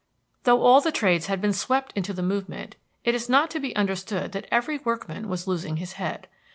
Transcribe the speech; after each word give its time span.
Though 0.45 0.63
all 0.63 0.81
the 0.81 0.91
trades 0.91 1.27
had 1.27 1.39
been 1.41 1.53
swept 1.53 1.93
into 1.95 2.11
the 2.11 2.23
movement, 2.23 2.75
it 3.03 3.13
is 3.13 3.29
not 3.29 3.51
to 3.51 3.59
be 3.59 3.75
understood 3.75 4.31
that 4.31 4.47
every 4.49 4.79
workman 4.79 5.29
was 5.29 5.45
losing 5.45 5.77
his 5.77 5.93
head. 5.93 6.27